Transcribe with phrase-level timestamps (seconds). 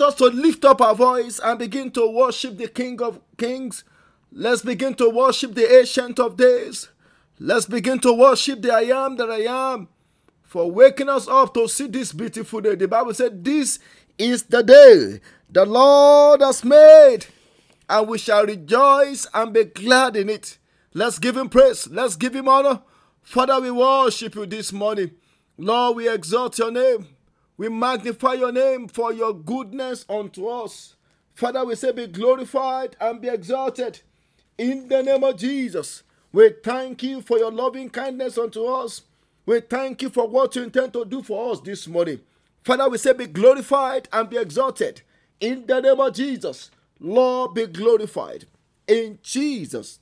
[0.00, 3.84] us to lift up our voice and begin to worship the King of Kings.
[4.32, 6.88] Let's begin to worship the Ancient of Days.
[7.38, 9.88] Let's begin to worship the I Am that I Am
[10.50, 12.74] for waking us up to see this beautiful day.
[12.74, 13.78] The Bible said, This
[14.18, 17.26] is the day the Lord has made,
[17.88, 20.58] and we shall rejoice and be glad in it.
[20.92, 21.88] Let's give Him praise.
[21.88, 22.82] Let's give Him honor.
[23.22, 25.12] Father, we worship you this morning.
[25.56, 27.06] Lord, we exalt your name.
[27.60, 30.94] We magnify your name for your goodness unto us.
[31.34, 34.00] Father, we say, be glorified and be exalted
[34.56, 36.02] in the name of Jesus.
[36.32, 39.02] We thank you for your loving kindness unto us.
[39.44, 42.20] We thank you for what you intend to do for us this morning.
[42.62, 45.02] Father, we say, be glorified and be exalted
[45.38, 46.70] in the name of Jesus.
[46.98, 48.46] Lord, be glorified
[48.88, 49.98] in Jesus'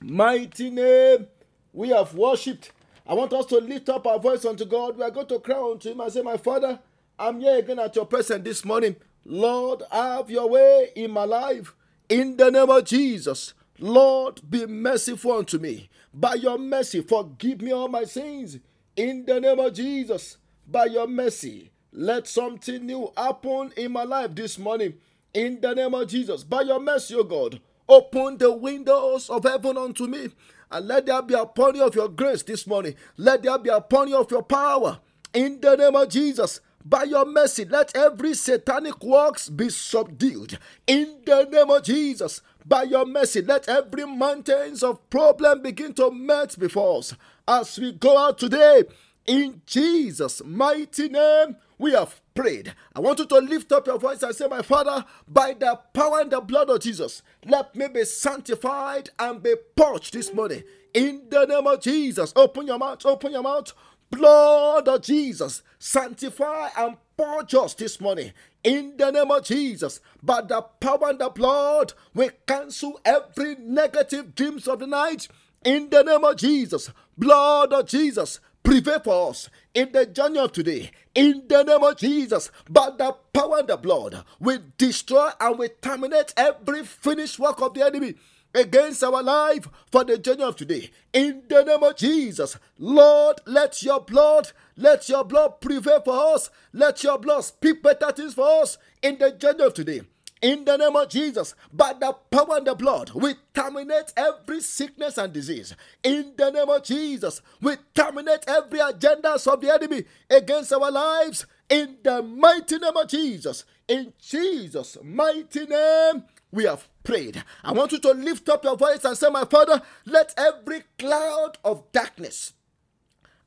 [0.00, 1.26] mighty name.
[1.74, 2.72] We have worshipped
[3.08, 4.96] I want us to lift up our voice unto God.
[4.96, 6.80] We are going to cry unto Him and say, My Father,
[7.18, 8.96] I'm here again at your presence this morning.
[9.24, 11.74] Lord, have your way in my life.
[12.08, 15.88] In the name of Jesus, Lord, be merciful unto me.
[16.12, 18.58] By your mercy, forgive me all my sins.
[18.96, 24.34] In the name of Jesus, by your mercy, let something new happen in my life
[24.34, 24.94] this morning.
[25.32, 29.76] In the name of Jesus, by your mercy, O God, open the windows of heaven
[29.76, 30.30] unto me
[30.70, 32.94] and let there be a pony of your grace this morning.
[33.16, 35.00] Let there be a pony of your power.
[35.32, 40.58] In the name of Jesus, by your mercy, let every satanic works be subdued.
[40.86, 46.10] In the name of Jesus, by your mercy, let every mountains of problem begin to
[46.10, 47.14] melt before us
[47.46, 48.84] as we go out today.
[49.26, 52.74] In Jesus' mighty name, we have prayed.
[52.94, 56.20] I want you to lift up your voice and say, My Father, by the power
[56.20, 60.62] and the blood of Jesus, let me be sanctified and be purged this morning.
[60.94, 63.72] In the name of Jesus, open your mouth, open your mouth.
[64.10, 68.32] Blood of Jesus, sanctify and purge us this morning.
[68.62, 74.34] In the name of Jesus, by the power and the blood, we cancel every negative
[74.34, 75.28] dreams of the night.
[75.64, 80.50] In the name of Jesus, blood of Jesus, prevail for us in the journey of
[80.50, 80.90] today.
[81.14, 85.68] In the name of Jesus, by the power and the blood, we destroy and we
[85.68, 88.14] terminate every finished work of the enemy
[88.52, 90.90] against our life for the journey of today.
[91.12, 96.50] In the name of Jesus, Lord, let your blood, let your blood prevail for us.
[96.72, 100.00] Let your blood speak better things for us in the journey of today.
[100.42, 105.16] In the name of Jesus, by the power and the blood, we terminate every sickness
[105.16, 105.74] and disease.
[106.02, 111.46] In the name of Jesus, we terminate every agenda of the enemy against our lives.
[111.70, 117.42] In the mighty name of Jesus, in Jesus' mighty name, we have prayed.
[117.64, 121.56] I want you to lift up your voice and say, My Father, let every cloud
[121.64, 122.52] of darkness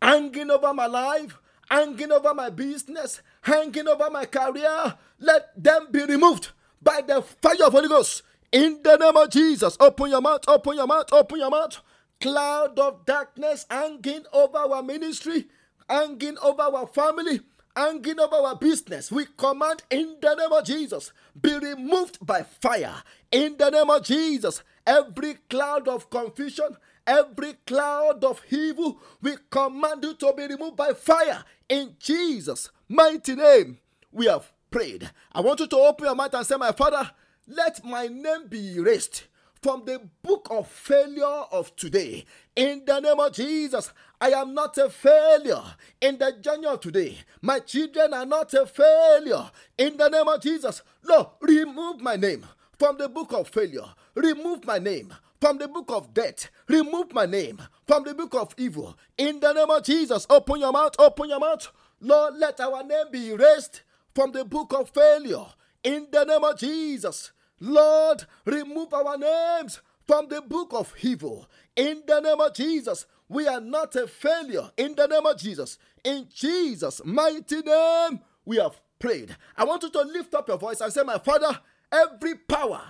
[0.02, 1.38] hanging over my life,
[1.70, 6.50] hanging over my business, hanging over my career, let them be removed
[6.82, 10.76] by the fire of Holy Ghost In the name of Jesus, open your mouth, open
[10.76, 11.80] your mouth, open your mouth.
[12.20, 15.46] Cloud of darkness hanging over our ministry,
[15.88, 17.42] hanging over our family,
[17.76, 19.12] hanging over our business.
[19.12, 23.04] We command in the name of Jesus, be removed by fire.
[23.32, 26.76] In the name of Jesus, every cloud of confusion,
[27.06, 31.44] every cloud of evil, we command you to be removed by fire.
[31.70, 33.78] In Jesus' mighty name,
[34.12, 35.10] we have prayed.
[35.32, 37.10] I want you to open your mouth and say, My Father,
[37.48, 39.26] let my name be erased
[39.62, 42.26] from the book of failure of today.
[42.56, 45.62] In the name of Jesus, I am not a failure
[46.02, 47.18] in the journey of today.
[47.42, 49.50] My children are not a failure.
[49.78, 52.46] In the name of Jesus, Lord, remove my name
[52.78, 53.86] from the book of failure.
[54.16, 56.50] Remove my name from the book of death.
[56.68, 58.98] Remove my name from the book of evil.
[59.18, 61.70] In the name of Jesus, open your mouth, open your mouth.
[62.02, 63.82] Lord, let our name be erased
[64.14, 65.46] from the book of failure.
[65.84, 71.48] In the name of Jesus, Lord, remove our names from the book of evil.
[71.76, 74.72] In the name of Jesus, we are not a failure.
[74.78, 79.36] In the name of Jesus, in Jesus' mighty name, we have prayed.
[79.56, 81.60] I want you to lift up your voice and say, My Father,
[81.92, 82.82] every power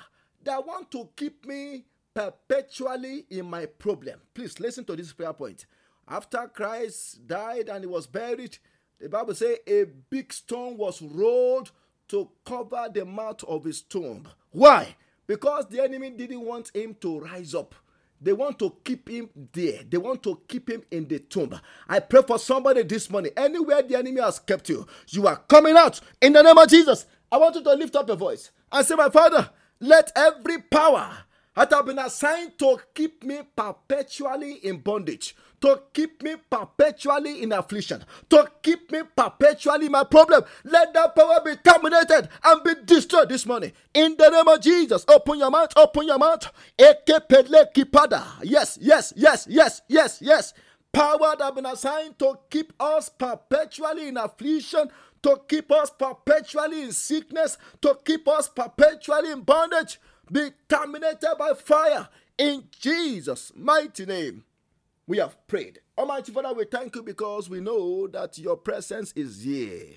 [0.44, 4.20] that want to keep me perpetually in my problem.
[4.34, 5.66] Please listen to this prayer point.
[6.08, 8.58] After Christ died and he was buried,
[9.00, 11.72] the Bible says a big stone was rolled
[12.10, 14.28] to cover the mouth of his tomb.
[14.52, 14.96] Why?
[15.28, 17.76] Because the enemy didn't want him to rise up.
[18.22, 19.82] They want to keep him there.
[19.90, 21.58] They want to keep him in the tomb.
[21.88, 23.32] I pray for somebody this morning.
[23.38, 27.06] Anywhere the enemy has kept you, you are coming out in the name of Jesus.
[27.32, 29.50] I want you to lift up your voice and say, My Father,
[29.80, 31.10] let every power
[31.68, 37.52] that have been assigned to keep me perpetually in bondage to keep me perpetually in
[37.52, 40.44] affliction, to keep me perpetually in my problem.
[40.64, 43.74] Let that power be terminated and be destroyed this morning.
[43.94, 46.52] In the name of Jesus, open your mouth, open your mouth.
[46.78, 46.96] Yes,
[48.82, 50.54] yes, yes, yes, yes, yes.
[50.92, 54.90] Power that have been assigned to keep us perpetually in affliction,
[55.22, 60.00] to keep us perpetually in sickness, to keep us perpetually in bondage,
[60.32, 64.44] be terminated by fire in Jesus' mighty name
[65.06, 65.80] we have prayed.
[65.98, 69.88] Almighty Father, we thank you because we know that your presence is here.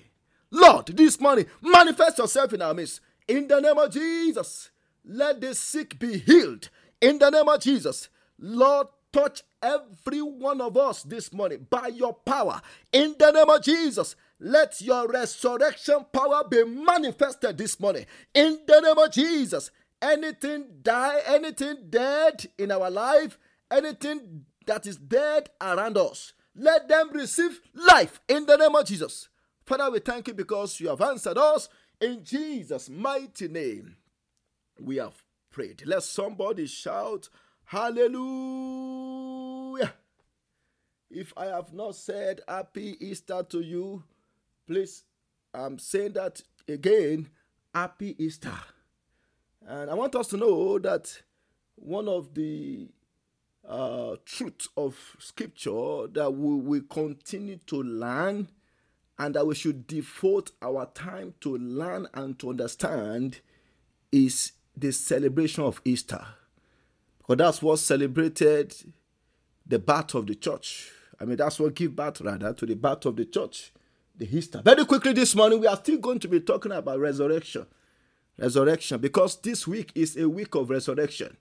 [0.51, 2.99] Lord, this morning, manifest yourself in our midst.
[3.27, 4.71] In the name of Jesus,
[5.05, 6.69] let the sick be healed.
[6.99, 12.13] In the name of Jesus, Lord, touch every one of us this morning by your
[12.13, 12.61] power.
[12.91, 18.05] In the name of Jesus, let your resurrection power be manifested this morning.
[18.33, 19.71] In the name of Jesus,
[20.03, 23.39] anything die, anything dead in our life,
[23.71, 26.33] anything that is dead around us.
[26.55, 29.29] Let them receive life in the name of Jesus.
[29.65, 31.69] Father, we thank you because you have answered us
[31.99, 33.95] in Jesus' mighty name.
[34.79, 35.83] We have prayed.
[35.85, 37.29] Let somebody shout,
[37.65, 38.83] Hallelujah.
[41.09, 44.03] If I have not said Happy Easter to you,
[44.67, 45.03] please,
[45.53, 47.29] I'm saying that again
[47.73, 48.51] Happy Easter.
[49.67, 51.21] And I want us to know that
[51.75, 52.87] one of the
[53.67, 58.49] uh, truth of scripture that we will continue to learn
[59.17, 63.39] and that we should devote our time to learn and to understand
[64.11, 66.25] is the celebration of Easter.
[67.19, 68.75] Because that's what celebrated
[69.65, 70.91] the birth of the church.
[71.19, 73.71] I mean, that's what give birth rather to the birth of the church,
[74.17, 74.61] the Easter.
[74.63, 77.65] Very quickly this morning, we are still going to be talking about resurrection.
[78.37, 81.37] Resurrection, because this week is a week of resurrection.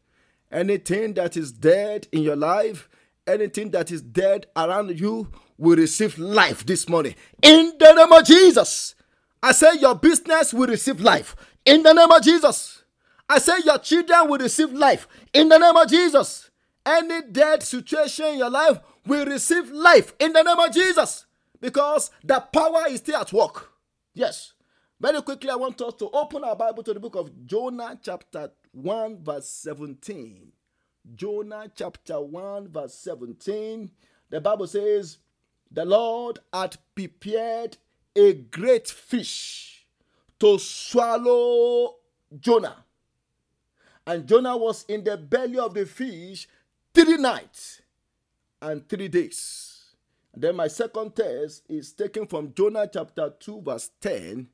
[0.50, 2.88] Anything that is dead in your life,
[3.26, 7.14] anything that is dead around you will receive life this morning.
[7.42, 8.94] In the name of Jesus.
[9.42, 11.34] I say your business will receive life.
[11.64, 12.82] In the name of Jesus.
[13.28, 15.08] I say your children will receive life.
[15.32, 16.50] In the name of Jesus.
[16.84, 20.12] Any dead situation in your life will receive life.
[20.20, 21.26] In the name of Jesus.
[21.60, 23.70] Because the power is still at work.
[24.14, 24.52] Yes.
[25.02, 28.52] Very quickly, I want us to open our Bible to the book of Jonah, chapter
[28.70, 30.52] 1, verse 17.
[31.16, 33.90] Jonah chapter 1, verse 17.
[34.30, 35.18] The Bible says,
[35.72, 37.78] The Lord had prepared
[38.14, 39.88] a great fish
[40.38, 41.96] to swallow
[42.38, 42.84] Jonah.
[44.06, 46.46] And Jonah was in the belly of the fish
[46.94, 47.82] three nights
[48.60, 49.96] and three days.
[50.32, 54.46] And then my second test is taken from Jonah chapter 2, verse 10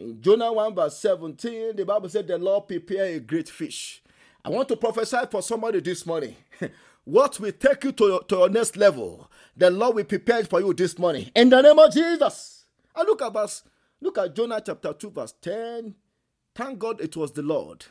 [0.00, 4.02] in Jonah 1 verse 17, the Bible said the Lord prepare a great fish.
[4.42, 6.34] I want to prophesy for somebody this morning.
[7.04, 10.60] what will take you to your, to your next level, the Lord will prepare for
[10.60, 11.30] you this morning.
[11.34, 12.64] In the name of Jesus.
[12.96, 13.62] And look at verse,
[14.00, 15.94] look at Jonah chapter 2, verse 10.
[16.54, 17.84] Thank God it was the Lord.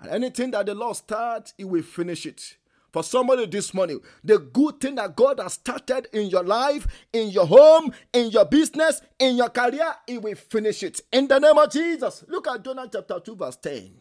[0.00, 2.56] And anything that the Lord starts, He will finish it.
[2.94, 7.30] For somebody this morning, the good thing that God has started in your life, in
[7.30, 11.00] your home, in your business, in your career, He will finish it.
[11.10, 12.24] In the name of Jesus.
[12.28, 13.94] Look at Jonah chapter 2, verse 10.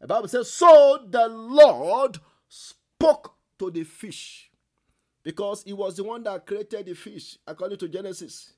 [0.00, 4.50] The Bible says, So the Lord spoke to the fish
[5.22, 8.54] because He was the one that created the fish, according to Genesis.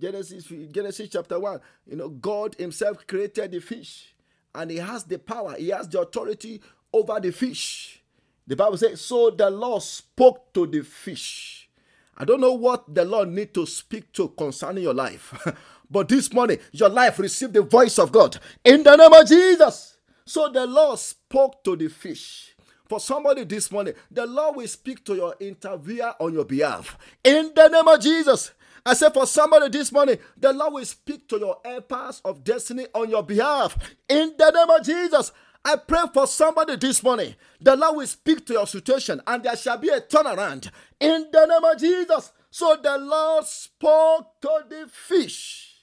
[0.00, 1.60] Genesis, Genesis chapter 1.
[1.86, 4.16] You know, God Himself created the fish
[4.52, 6.60] and He has the power, He has the authority
[6.92, 8.02] over the fish.
[8.48, 11.68] The Bible says, So the Lord spoke to the fish.
[12.16, 15.34] I don't know what the Lord need to speak to concerning your life.
[15.90, 19.98] but this morning, your life received the voice of God in the name of Jesus.
[20.24, 22.56] So the Lord spoke to the fish.
[22.88, 27.52] For somebody this morning, the Lord will speak to your interviewer on your behalf in
[27.54, 28.52] the name of Jesus.
[28.86, 32.86] I said, for somebody this morning, the Lord will speak to your helpers of destiny
[32.94, 33.76] on your behalf
[34.08, 35.32] in the name of Jesus.
[35.64, 37.34] I pray for somebody this morning.
[37.60, 41.46] The Lord will speak to your situation and there shall be a turnaround in the
[41.46, 42.32] name of Jesus.
[42.50, 45.82] So the Lord spoke to the fish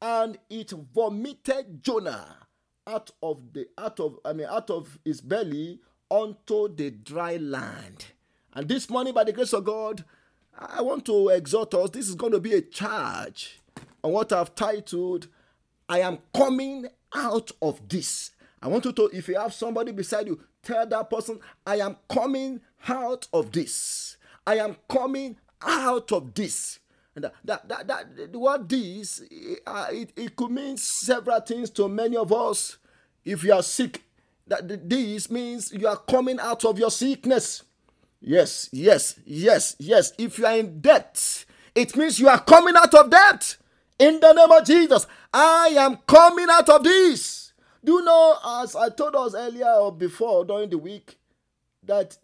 [0.00, 2.36] and it vomited Jonah
[2.86, 8.06] out of the out of I mean out of his belly onto the dry land.
[8.54, 10.04] And this morning by the grace of God,
[10.58, 11.90] I want to exhort us.
[11.90, 13.60] This is going to be a charge
[14.02, 15.28] on what I've titled
[15.88, 18.30] I am coming out of this.
[18.62, 21.96] I want you to, if you have somebody beside you, tell that person, I am
[22.08, 24.16] coming out of this.
[24.46, 26.78] I am coming out of this.
[27.16, 29.22] And that, that, that, the word this,
[29.66, 32.78] uh, it, it could mean several things to many of us.
[33.24, 34.02] If you are sick,
[34.46, 37.64] that this means you are coming out of your sickness.
[38.20, 40.12] Yes, yes, yes, yes.
[40.16, 43.56] If you are in debt, it means you are coming out of debt.
[43.98, 47.41] In the name of Jesus, I am coming out of this.
[47.84, 51.18] Do you know, as I told us earlier or before during the week,
[51.82, 52.16] that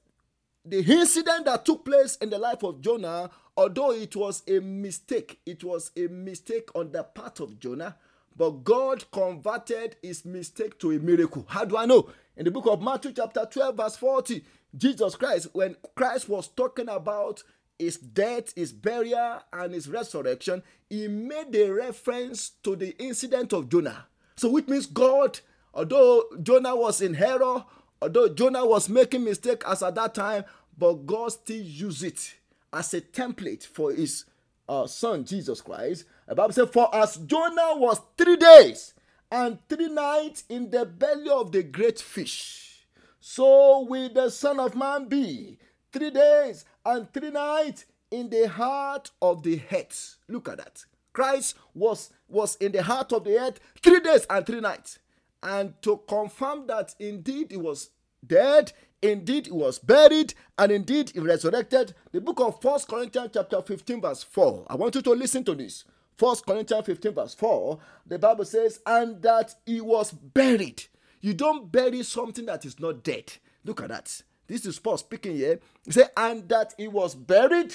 [0.65, 5.41] the incident that took place in the life of Jonah, although it was a mistake,
[5.45, 7.97] it was a mistake on the part of Jonah,
[8.37, 11.45] but God converted his mistake to a miracle.
[11.49, 12.09] How do I know?
[12.37, 14.45] In the book of Matthew, chapter 12, verse 40,
[14.77, 17.43] Jesus Christ, when Christ was talking about
[17.81, 23.69] his death, his burial, and his resurrection, he made a reference to the incident of
[23.69, 24.07] Jonah.
[24.37, 25.41] So, which means God
[25.75, 27.65] Although Jonah was in error,
[28.01, 30.45] although Jonah was making mistake as at that time,
[30.77, 32.35] but God still used it
[32.73, 34.25] as a template for his
[34.69, 36.05] uh, son Jesus Christ.
[36.27, 38.95] The Bible says, For as Jonah was three days
[39.31, 42.87] and three nights in the belly of the great fish,
[43.21, 45.59] so will the Son of Man be
[45.93, 50.17] three days and three nights in the heart of the earth.
[50.29, 50.85] Look at that.
[51.13, 54.99] Christ was, was in the heart of the earth three days and three nights
[55.43, 57.91] and to confirm that indeed he was
[58.27, 61.95] dead, indeed he was buried, and indeed he resurrected.
[62.13, 64.67] The book of First Corinthians chapter 15 verse 4.
[64.69, 65.85] I want you to listen to this.
[66.17, 70.83] First Corinthians 15 verse 4, the Bible says, and that he was buried.
[71.21, 73.33] You don't bury something that is not dead.
[73.65, 74.23] Look at that.
[74.47, 75.61] This is Paul speaking here.
[75.85, 77.75] He said, and that he was buried,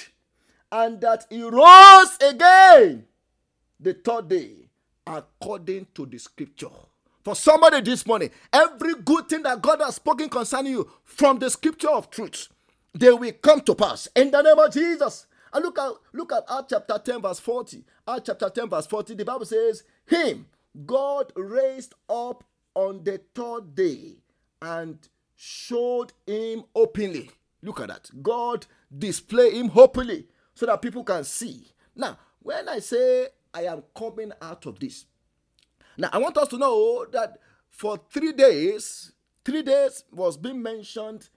[0.72, 3.06] and that he rose again
[3.78, 4.68] the third day,
[5.06, 6.68] according to the scripture.
[7.24, 11.48] For somebody this morning, every good thing that God has spoken concerning you from the
[11.48, 12.48] scripture of truth,
[12.92, 15.26] they will come to pass in the name of Jesus.
[15.52, 17.84] And look at look at Acts chapter 10, verse 40.
[18.06, 19.14] Acts chapter 10, verse 40.
[19.14, 20.46] The Bible says, Him
[20.86, 24.16] God raised up on the third day
[24.60, 24.98] and
[25.36, 27.30] showed him openly.
[27.62, 28.10] Look at that.
[28.22, 28.66] God
[28.96, 31.68] display him openly so that people can see.
[31.94, 35.06] Now, when I say I am coming out of this,
[35.96, 37.38] now, I want us to know that
[37.70, 39.12] for three days,
[39.44, 41.28] three days was being mentioned,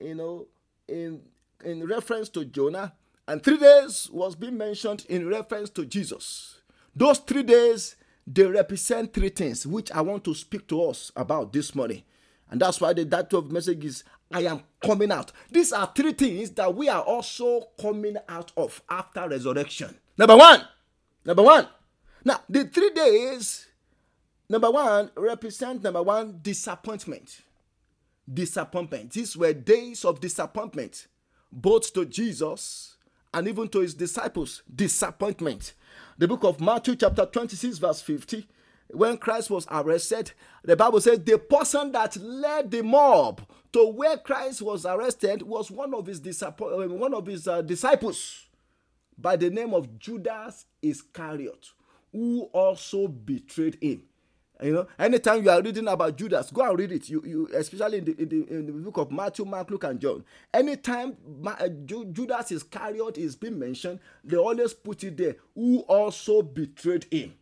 [0.00, 0.46] you know,
[0.88, 1.22] in
[1.64, 2.92] in reference to Jonah,
[3.26, 6.60] and three days was being mentioned in reference to Jesus.
[6.94, 7.96] Those three days
[8.26, 12.02] they represent three things, which I want to speak to us about this morning.
[12.50, 15.30] And that's why the title of message is I am coming out.
[15.50, 19.96] These are three things that we are also coming out of after resurrection.
[20.18, 20.62] Number one,
[21.24, 21.68] number one.
[22.24, 23.65] Now, the three days
[24.48, 27.42] Number one, represent number one, disappointment.
[28.32, 29.12] Disappointment.
[29.12, 31.06] These were days of disappointment,
[31.50, 32.96] both to Jesus
[33.34, 34.62] and even to his disciples.
[34.72, 35.74] Disappointment.
[36.18, 38.46] The book of Matthew, chapter 26, verse 50.
[38.88, 44.16] When Christ was arrested, the Bible says the person that led the mob to where
[44.16, 48.46] Christ was arrested was one of his, disciple, one of his uh, disciples
[49.18, 51.70] by the name of Judas Iscariot,
[52.12, 54.04] who also betrayed him.
[54.62, 57.10] You know, anytime you are reading about Judas, go and read it.
[57.10, 60.00] You, you especially in the, in the, in the book of Matthew, Mark, Luke, and
[60.00, 60.24] John.
[60.52, 65.36] Anytime uh, Judas Iscariot is being mentioned, they always put it there.
[65.54, 67.34] Who also betrayed him?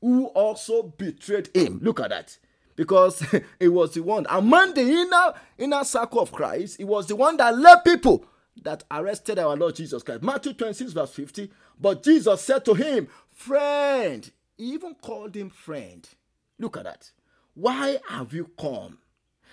[0.00, 1.80] Who also betrayed him?
[1.82, 2.38] Look at that.
[2.76, 3.22] Because
[3.60, 7.36] it was the one among the inner inner circle of Christ, it was the one
[7.36, 8.24] that led people
[8.62, 10.22] that arrested our Lord Jesus Christ.
[10.22, 11.50] Matthew 26, verse 50.
[11.78, 16.08] But Jesus said to him, Friend, he even called him friend.
[16.58, 17.10] Look at that.
[17.54, 18.98] Why have you come?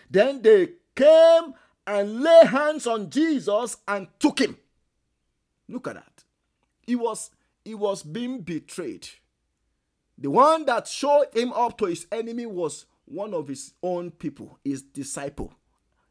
[0.09, 1.53] Then they came
[1.87, 4.57] and lay hands on Jesus and took him.
[5.67, 6.23] Look at that.
[6.81, 7.31] He was
[7.63, 9.07] he was being betrayed.
[10.17, 14.59] The one that showed him up to his enemy was one of his own people,
[14.63, 15.53] his disciple.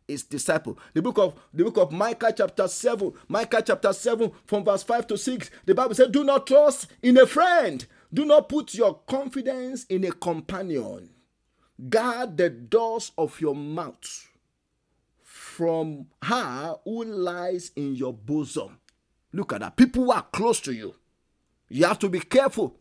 [0.09, 0.77] His disciple.
[0.93, 3.13] The book of the book of Micah chapter 7.
[3.29, 5.51] Micah chapter 7 from verse 5 to 6.
[5.67, 10.05] The Bible said, Do not trust in a friend, do not put your confidence in
[10.05, 11.11] a companion.
[11.89, 14.29] Guard the doors of your mouth
[15.23, 18.79] from her who lies in your bosom.
[19.33, 19.77] Look at that.
[19.77, 20.95] People who are close to you.
[21.69, 22.77] You have to be careful.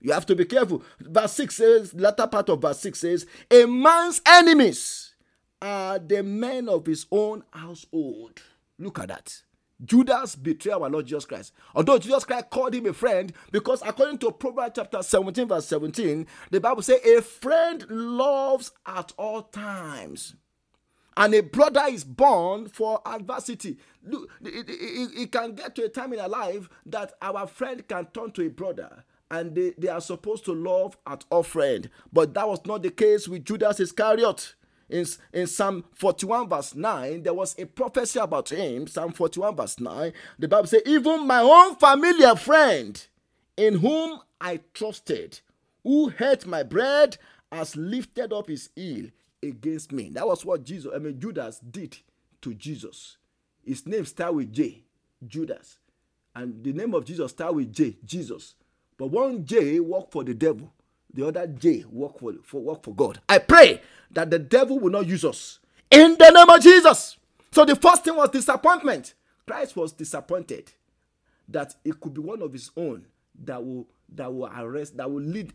[0.00, 0.82] You have to be careful.
[1.00, 5.14] Verse 6 says, latter part of verse 6 says, A man's enemies
[5.62, 8.42] are the men of his own household.
[8.78, 9.42] Look at that.
[9.84, 11.52] Judas betrayed our Lord Jesus Christ.
[11.74, 16.26] Although Jesus Christ called him a friend, because according to Proverbs chapter 17, verse 17,
[16.50, 20.34] the Bible says, A friend loves at all times.
[21.18, 23.78] And a brother is born for adversity.
[24.02, 27.86] Look, it, it, it can get to a time in our life that our friend
[27.88, 31.90] can turn to a brother and they, they are supposed to love at all friend.
[32.12, 34.54] But that was not the case with Judas Iscariot
[34.88, 38.86] in, in Psalm 41, verse 9, there was a prophecy about him.
[38.86, 43.06] Psalm 41, verse 9, the Bible says, Even my own familiar friend,
[43.56, 45.40] in whom I trusted,
[45.82, 47.16] who ate my bread,
[47.50, 49.06] has lifted up his heel
[49.42, 50.10] against me.
[50.10, 51.96] That was what Jesus, I mean, Judas did
[52.42, 53.16] to Jesus.
[53.64, 54.84] His name starts with J,
[55.26, 55.78] Judas.
[56.34, 58.54] And the name of Jesus starts with J, Jesus.
[58.96, 60.72] But one J worked for the devil
[61.16, 63.20] the other J work for, for work for God.
[63.28, 63.80] I pray
[64.12, 65.58] that the devil will not use us
[65.90, 67.16] in the name of Jesus.
[67.50, 69.14] So the first thing was disappointment.
[69.46, 70.72] Christ was disappointed
[71.48, 73.06] that it could be one of his own
[73.44, 75.52] that will that will arrest that will lead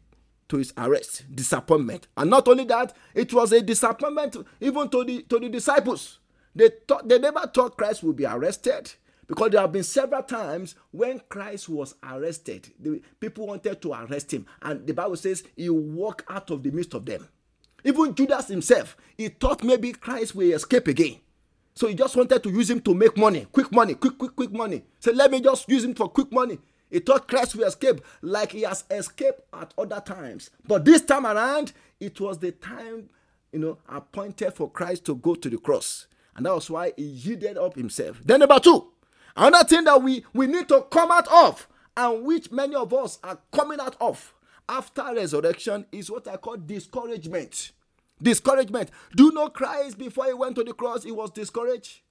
[0.49, 5.21] to his arrest disappointment and not only that it was a disappointment even to the
[5.23, 6.19] to the disciples
[6.55, 8.91] they thought they never thought christ would be arrested
[9.31, 14.33] because there have been several times when Christ was arrested, the people wanted to arrest
[14.33, 17.25] him, and the Bible says he walked out of the midst of them.
[17.85, 21.15] Even Judas himself, he thought maybe Christ will escape again.
[21.75, 24.51] So he just wanted to use him to make money, quick money, quick, quick, quick
[24.51, 24.83] money.
[24.99, 26.59] So let me just use him for quick money.
[26.89, 30.49] He thought Christ will escape like he has escaped at other times.
[30.67, 33.09] But this time around, it was the time,
[33.53, 36.07] you know, appointed for Christ to go to the cross.
[36.35, 38.19] And that was why he yielded up himself.
[38.25, 38.91] Then number two,
[39.35, 43.19] Another thing that we, we need to come out of, and which many of us
[43.23, 44.33] are coming out of
[44.67, 47.71] after resurrection, is what I call discouragement.
[48.21, 48.91] Discouragement.
[49.15, 52.01] Do you know Christ before he went to the cross, he was discouraged?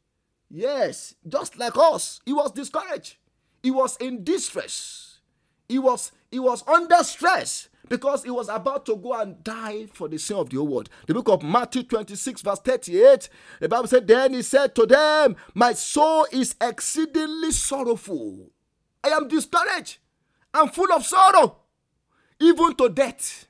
[0.51, 3.17] Yes, just like us, he was discouraged.
[3.63, 5.21] He was in distress.
[5.69, 10.09] He was he was under stress because he was about to go and die for
[10.09, 10.89] the sin of the whole world.
[11.07, 15.37] The book of Matthew 26, verse 38, the Bible said, Then he said to them,
[15.55, 18.51] My soul is exceedingly sorrowful.
[19.05, 19.99] I am discouraged.
[20.55, 21.57] I'm full of sorrow,
[22.39, 23.49] even to death.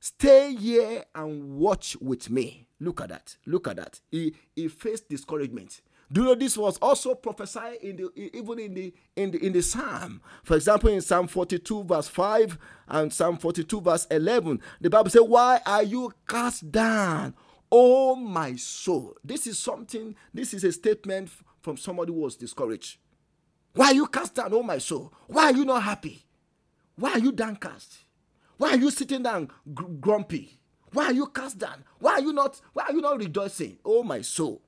[0.00, 2.66] Stay here and watch with me.
[2.80, 3.36] Look at that.
[3.46, 4.00] Look at that.
[4.10, 5.82] He, he faced discouragement.
[6.12, 9.52] Do you know this was also prophesied in the even in the in the in
[9.54, 10.20] the Psalm?
[10.44, 15.22] For example, in Psalm 42, verse 5 and Psalm 42, verse 11, the Bible says,
[15.22, 17.34] Why are you cast down,
[17.70, 19.16] oh my soul?
[19.24, 21.30] This is something, this is a statement
[21.62, 22.98] from somebody who was discouraged.
[23.74, 25.14] Why are you cast down, oh my soul?
[25.28, 26.26] Why are you not happy?
[26.96, 28.04] Why are you downcast?
[28.58, 30.58] Why are you sitting down gr- grumpy?
[30.92, 31.84] Why are you cast down?
[32.00, 33.78] Why are you not why are you not rejoicing?
[33.82, 34.60] Oh my soul.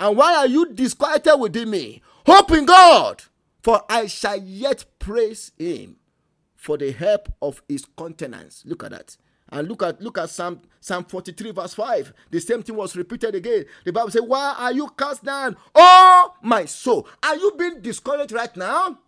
[0.00, 2.02] And why are you disquieted within me?
[2.26, 3.24] Hope in God,
[3.62, 5.96] for I shall yet praise him
[6.54, 8.62] for the help of his countenance.
[8.66, 9.16] Look at that.
[9.50, 12.12] And look at look at Psalm Psalm 43, verse 5.
[12.30, 13.64] The same thing was repeated again.
[13.84, 15.56] The Bible says, Why are you cast down?
[15.74, 17.08] Oh my soul.
[17.22, 18.98] Are you being discouraged right now?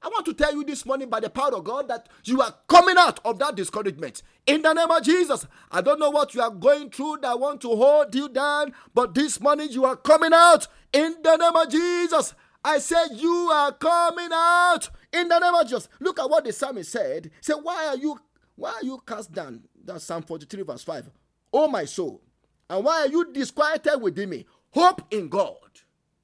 [0.00, 2.54] I want to tell you this morning by the power of God that you are
[2.68, 4.22] coming out of that discouragement.
[4.46, 5.46] In the name of Jesus.
[5.70, 9.14] I don't know what you are going through that want to hold you down, but
[9.14, 10.68] this morning you are coming out.
[10.92, 12.34] In the name of Jesus.
[12.64, 14.88] I said you are coming out.
[15.12, 15.88] In the name of Jesus.
[16.00, 17.30] Look at what the psalmist said.
[17.40, 18.20] Say, Why are you
[18.58, 19.62] why are you cast down?
[19.84, 21.08] That's Psalm 43, verse 5.
[21.52, 22.20] Oh, my soul,
[22.68, 24.46] and why are you disquieted within me?
[24.70, 25.54] Hope in God.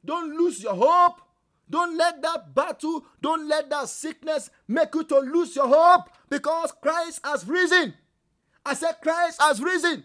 [0.04, 1.20] Don't lose your hope.
[1.68, 6.72] Don't let that battle, don't let that sickness make you to lose your hope because
[6.83, 7.94] Christ has risen.
[8.66, 10.05] I said, Christ has risen.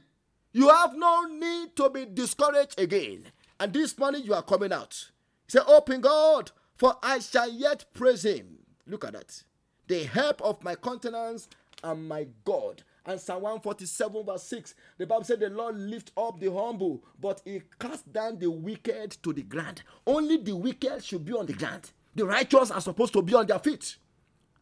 [0.52, 3.26] You have no need to be discouraged again.
[3.60, 5.12] And this morning you are coming out.
[5.48, 8.60] Say, Open God, for I shall yet praise him.
[8.88, 9.44] Look at that.
[9.88, 11.50] The help of my countenance
[11.84, 12.84] and my God.
[13.06, 17.42] And Psalm 147, verse 6, the Bible said, The Lord lift up the humble, but
[17.46, 19.84] he cast down the wicked to the ground.
[20.06, 21.92] Only the wicked should be on the ground.
[22.16, 23.98] The righteous are supposed to be on their feet.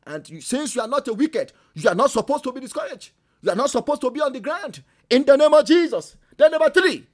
[0.06, 3.12] And you, since you are not a wicked, you are not supposed to be discouraged.
[3.42, 4.84] You are not supposed to be on the ground.
[5.10, 6.16] In the name of Jesus.
[6.38, 7.06] Then, number three,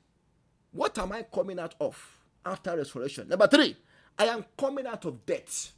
[0.71, 1.97] what am I coming out of
[2.45, 3.27] after restoration?
[3.29, 3.75] Number three,
[4.17, 5.71] I am coming out of debt.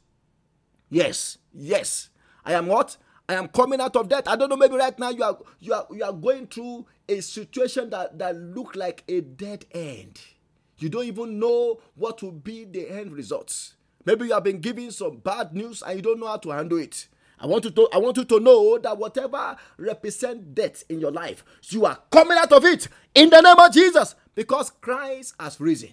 [0.90, 2.10] Yes, yes.
[2.44, 2.96] I am what?
[3.28, 4.28] I am coming out of debt.
[4.28, 4.56] I don't know.
[4.56, 8.36] Maybe right now you are you are you are going through a situation that that
[8.36, 10.20] look like a dead end.
[10.78, 13.74] You don't even know what will be the end results.
[14.04, 16.78] Maybe you have been given some bad news and you don't know how to handle
[16.78, 17.08] it.
[17.40, 21.10] I want you to I want you to know that whatever represent death in your
[21.10, 25.58] life, you are coming out of it in the name of Jesus because Christ has
[25.60, 25.90] risen.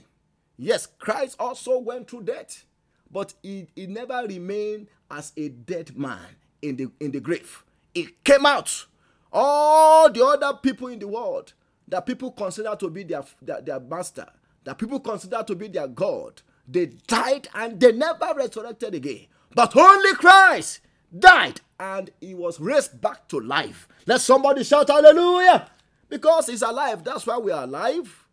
[0.58, 2.64] Yes, Christ also went through death,
[3.10, 6.20] but he, he never remained as a dead man
[6.64, 7.64] in the in the grave.
[7.94, 8.88] It came out.
[9.32, 11.54] All the other people in the world
[11.88, 14.28] that people consider to be their, their, their master,
[14.64, 19.28] that people consider to be their God, they died and they never resurrected again.
[19.54, 20.82] But only Christ
[21.18, 23.88] died and he was raised back to life.
[24.08, 25.70] Let somebody shout hallelujah.
[26.10, 27.04] Because he's alive.
[27.04, 28.28] That's why we are alive.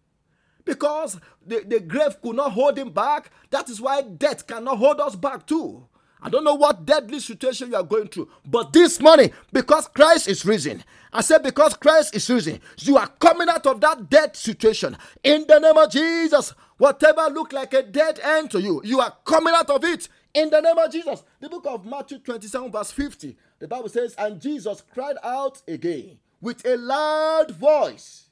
[0.64, 3.31] Because the, the grave could not hold him back.
[3.51, 5.87] That is why death cannot hold us back too.
[6.22, 10.28] I don't know what deadly situation you are going through, but this morning, because Christ
[10.28, 14.37] is risen, I said, because Christ is risen, you are coming out of that dead
[14.37, 16.54] situation in the name of Jesus.
[16.78, 20.50] Whatever look like a dead end to you, you are coming out of it in
[20.50, 21.22] the name of Jesus.
[21.40, 26.18] The book of Matthew 27, verse 50, the Bible says, And Jesus cried out again
[26.40, 28.28] with a loud voice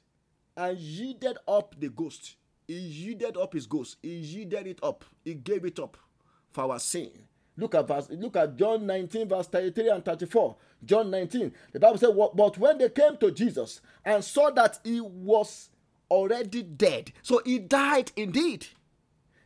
[0.55, 2.35] and yielded up the ghost.
[2.67, 3.97] He yielded up his ghost.
[4.01, 5.05] He yielded it up.
[5.23, 5.97] He gave it up
[6.51, 7.11] for our sin.
[7.59, 10.55] Look at verse, look at John 19, verse 33 and 34.
[10.85, 11.51] John 19.
[11.73, 15.69] The Bible said, But when they came to Jesus and saw that he was
[16.09, 18.67] already dead, so he died indeed,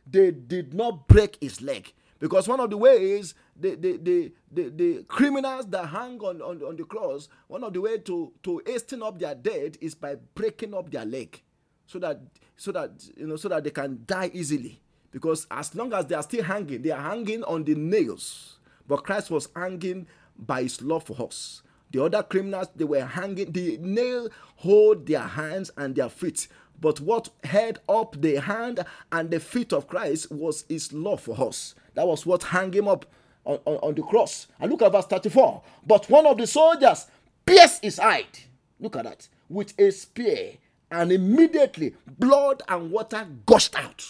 [0.06, 1.92] they did not break his leg.
[2.20, 6.62] Because one of the ways the, the, the, the, the criminals that hang on, on,
[6.62, 10.16] on the cross, one of the way to, to hasten up their death is by
[10.34, 11.42] breaking up their leg
[11.86, 12.20] so that
[12.56, 14.80] so that you know so that they can die easily.
[15.14, 18.58] Because as long as they are still hanging, they are hanging on the nails.
[18.88, 21.62] But Christ was hanging by his love for us.
[21.92, 26.48] The other criminals, they were hanging, the nail hold their hands and their feet.
[26.80, 31.40] But what held up the hand and the feet of Christ was his love for
[31.46, 31.76] us.
[31.94, 33.06] That was what hung him up
[33.44, 34.48] on, on, on the cross.
[34.58, 35.62] And look at verse 34.
[35.86, 37.06] But one of the soldiers
[37.46, 38.36] pierced his side.
[38.80, 39.28] Look at that.
[39.48, 40.54] With a spear.
[40.90, 44.04] And immediately blood and water gushed out.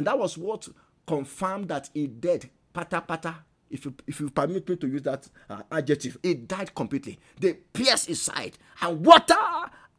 [0.00, 0.66] And that was what
[1.06, 3.34] confirmed that he died, pata pata,
[3.68, 6.16] if you, if you permit me to use that uh, adjective.
[6.22, 7.18] He died completely.
[7.38, 9.34] They pierced his side, and water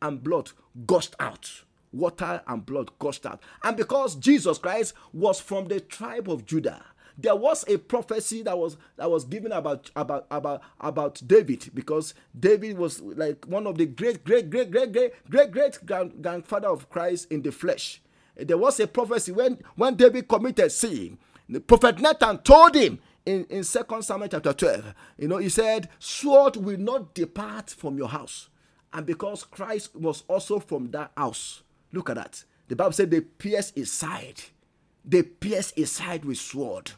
[0.01, 0.53] and blood
[0.87, 1.51] gushed out.
[1.93, 3.43] Water and blood gushed out.
[3.63, 6.83] And because Jesus Christ was from the tribe of Judah,
[7.15, 12.15] there was a prophecy that was that was given about about about about David because
[12.39, 16.89] David was like one of the great great great great great great great grandfather of
[16.89, 18.01] Christ in the flesh
[18.35, 21.17] there was a prophecy when, when David committed sin.
[21.49, 25.89] The prophet Nathan told him in, in 2 Samuel chapter 12, you know, he said,
[25.99, 28.49] Sword will not depart from your house.
[28.93, 32.43] And because Christ was also from that house, look at that.
[32.67, 34.41] The Bible said they pierced his side.
[35.03, 36.91] They pierced his side with sword.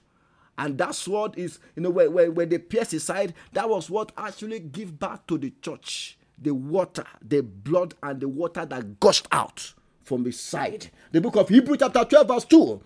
[0.57, 3.89] And that sword is, you know, where, where, where they pierced his side, that was
[3.89, 6.17] what actually gave birth to the church.
[6.37, 10.89] The water, the blood, and the water that gushed out from his side.
[11.11, 12.81] The book of Hebrew, chapter 12, verse 2.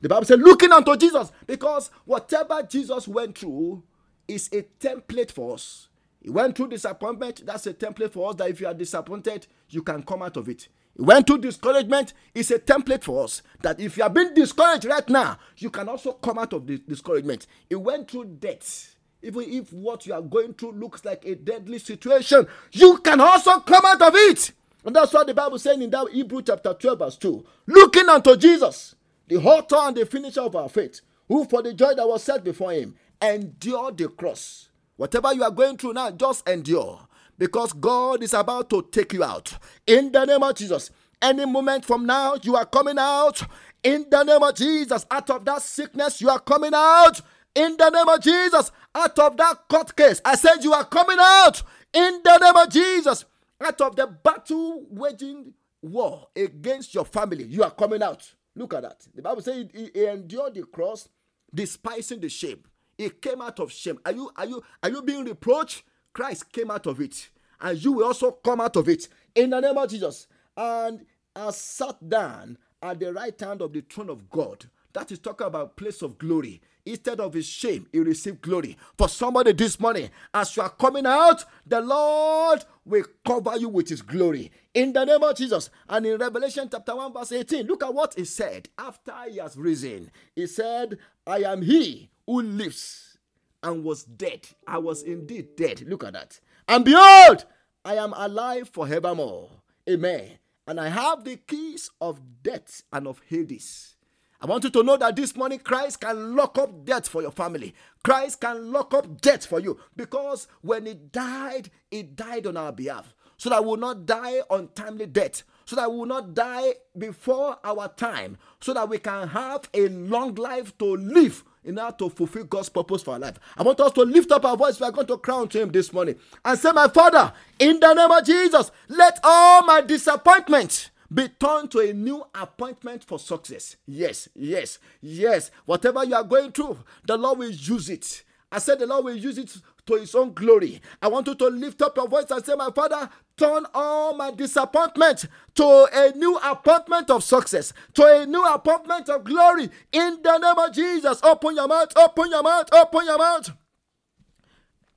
[0.00, 3.82] The Bible says, looking unto Jesus, because whatever Jesus went through
[4.28, 5.88] is a template for us.
[6.20, 9.82] He went through disappointment, that's a template for us that if you are disappointed, you
[9.82, 10.68] can come out of it.
[10.96, 14.86] He went through discouragement, it's a template for us that if you are being discouraged
[14.86, 17.46] right now, you can also come out of the discouragement.
[17.68, 18.96] He went through death.
[19.22, 23.60] Even if what you are going through looks like a deadly situation, you can also
[23.60, 24.52] come out of it.
[24.84, 27.44] And that's what the Bible saying in that Hebrew chapter 12, verse 2.
[27.66, 28.94] Looking unto Jesus,
[29.26, 32.44] the author and the finisher of our faith, who for the joy that was set
[32.44, 34.68] before him endured the cross.
[34.96, 37.06] Whatever you are going through now, just endure.
[37.38, 39.58] because God is about to take you out.
[39.86, 43.42] In the name of Jesus, any moment from now, you are coming out.
[43.82, 47.20] In the name of Jesus, out of that sickness, you are coming out.
[47.54, 51.18] In the name of Jesus, out of that court case, I said you are coming
[51.20, 51.62] out.
[51.92, 53.24] In the name of Jesus,
[53.60, 58.34] out of the battle waging war against your family, you are coming out.
[58.54, 59.06] Look at that.
[59.14, 61.08] The Bible says he, he endured the cross,
[61.54, 62.62] despising the shame.
[62.96, 63.98] He came out of shame.
[64.04, 65.84] Are you are you are you being reproached?
[66.12, 67.28] Christ came out of it,
[67.60, 70.26] and you will also come out of it in the name of Jesus.
[70.56, 71.04] And
[71.36, 74.64] has sat down at the right hand of the throne of God.
[74.94, 76.62] That is talking about place of glory.
[76.86, 78.76] Instead of his shame, he received glory.
[78.96, 83.88] For somebody this morning, as you are coming out, the Lord will cover you with
[83.88, 84.52] his glory.
[84.72, 85.68] In the name of Jesus.
[85.88, 89.56] And in Revelation chapter 1, verse 18, look at what he said after he has
[89.56, 90.12] risen.
[90.36, 93.18] He said, I am he who lives
[93.64, 94.46] and was dead.
[94.64, 95.82] I was indeed dead.
[95.88, 96.38] Look at that.
[96.68, 97.46] And behold,
[97.84, 99.50] I am alive forevermore.
[99.90, 100.38] Amen.
[100.68, 103.95] And I have the keys of death and of Hades.
[104.40, 107.30] I want you to know that this morning Christ can lock up death for your
[107.30, 107.74] family.
[108.02, 112.72] Christ can lock up death for you because when He died, He died on our
[112.72, 116.34] behalf so that we will not die on untimely death, so that we will not
[116.34, 121.78] die before our time, so that we can have a long life to live in
[121.78, 123.38] order to fulfill God's purpose for our life.
[123.56, 124.80] I want us to lift up our voice.
[124.80, 127.92] We are going to crown to Him this morning and say, My Father, in the
[127.94, 133.76] name of Jesus, let all my disappointments be turned to a new appointment for success.
[133.86, 135.50] Yes, yes, yes.
[135.64, 138.24] Whatever you are going through, the Lord will use it.
[138.50, 140.80] I said the Lord will use it to his own glory.
[141.00, 144.30] I want you to lift up your voice and say, My Father, turn all my
[144.30, 149.70] disappointment to a new appointment of success, to a new appointment of glory.
[149.92, 153.50] In the name of Jesus, open your mouth, open your mouth, open your mouth.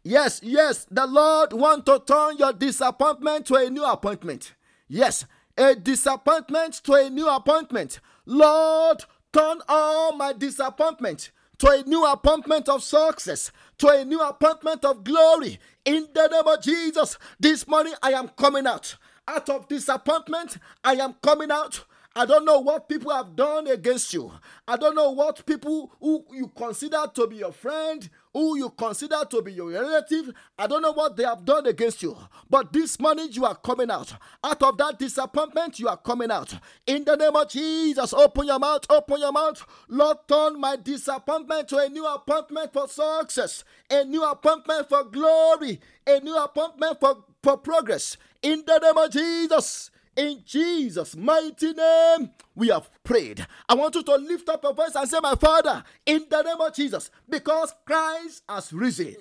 [0.03, 4.53] Yes, yes, the Lord want to turn your disappointment to a new appointment.
[4.87, 5.25] Yes,
[5.59, 7.99] a disappointment to a new appointment.
[8.25, 14.85] Lord, turn all my disappointment to a new appointment of success, to a new appointment
[14.85, 15.59] of glory.
[15.83, 18.95] In the name of Jesus, this morning I am coming out.
[19.27, 21.83] Out of disappointment, I am coming out.
[22.15, 24.31] I don't know what people have done against you.
[24.67, 29.23] I don't know what people who you consider to be your friend, who you consider
[29.29, 32.15] to be your relative, I don't know what they have done against you.
[32.49, 34.13] But this morning you are coming out.
[34.43, 36.53] Out of that disappointment, you are coming out.
[36.85, 39.65] In the name of Jesus, open your mouth, open your mouth.
[39.87, 45.79] Lord, turn my disappointment to a new appointment for success, a new appointment for glory,
[46.05, 48.17] a new appointment for, for progress.
[48.41, 49.91] In the name of Jesus.
[50.19, 53.47] In Jesus' mighty name, we have prayed.
[53.69, 56.60] I want you to lift up your voice and say, My Father, in the name
[56.60, 59.15] of Jesus, because Christ has risen,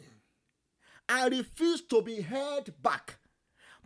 [1.08, 3.18] I refuse to be held back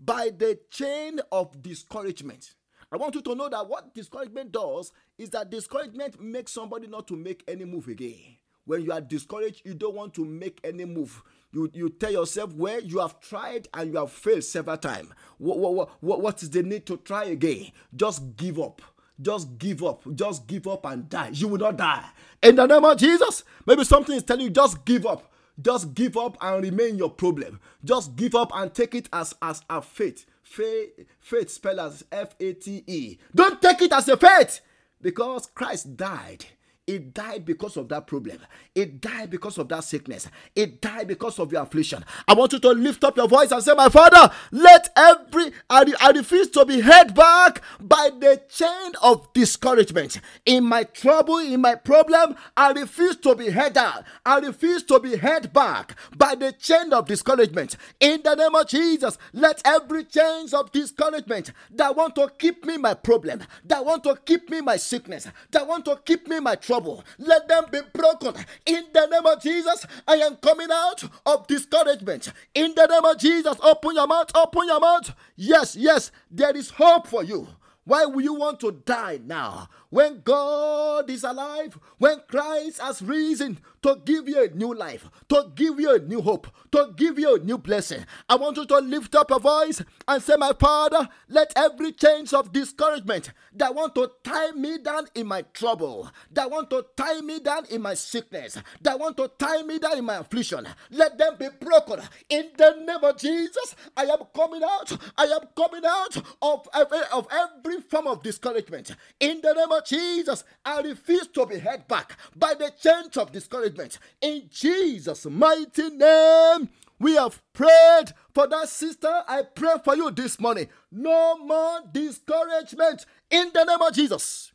[0.03, 2.55] by the chain of discouragement.
[2.91, 7.07] I want you to know that what discouragement does is that discouragement makes somebody not
[7.09, 8.39] to make any move again.
[8.65, 12.53] When you are discouraged, you don't want to make any move you you tell yourself
[12.55, 16.51] where you have tried and you have failed several times what, what, what, what is
[16.51, 17.73] the need to try again?
[17.95, 18.81] Just give up.
[19.21, 20.03] Just give up.
[20.15, 21.31] Just give up and die.
[21.33, 22.05] You will not die.
[22.43, 25.33] In the name of jesus maybe something is telling you just give up.
[25.61, 27.61] Just give up and remain your problem.
[27.85, 33.19] Just give up and take it as as a fate faith faith spelled as f-a-t-e
[33.35, 34.61] don't take it as a fate
[35.01, 36.45] because christ died
[36.85, 38.39] it died because of that problem.
[38.75, 40.29] It died because of that sickness.
[40.57, 42.05] It died because of your affliction.
[42.27, 45.93] I want you to lift up your voice and say, My Father, let every, I,
[46.01, 50.21] I refuse to be held back by the chain of discouragement.
[50.45, 54.03] In my trouble, in my problem, I refuse to be held out.
[54.27, 57.77] I refuse to be held back by the chain of discouragement.
[58.01, 62.77] In the name of Jesus, let every chain of discouragement that want to keep me
[62.77, 66.57] my problem, that want to keep me my sickness, that want to keep me my
[66.57, 68.35] trouble, trouble, let them be broken.
[68.65, 72.33] In the name of Jesus, I am coming out of discouragement.
[72.55, 75.15] In the name of Jesus, open your mouth, open your mouth.
[75.37, 77.47] Yes, yes, there is hope for you.
[77.85, 79.69] Why will you want to die now?
[79.91, 85.51] When God is alive, when Christ has risen to give you a new life, to
[85.55, 88.79] give you a new hope, to give you a new blessing, I want you to
[88.79, 93.95] lift up a voice and say, My Father, let every change of discouragement that want
[93.97, 97.95] to tie me down in my trouble, that want to tie me down in my
[97.95, 102.51] sickness, that want to tie me down in my affliction, let them be broken in
[102.57, 103.75] the name of Jesus.
[103.97, 108.95] I am coming out, I am coming out of, every, of every form of discouragement
[109.21, 113.33] in the name of Jesus, I refuse to be held back by the chains of
[113.33, 113.72] discouragement.
[114.21, 116.69] In Jesus' mighty name,
[117.03, 119.25] We have prayed for that sister.
[119.27, 120.69] I pray for you this morning.
[120.93, 124.53] No more discouragement in the name of Jesus.